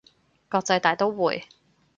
[0.49, 1.45] 國際大刀會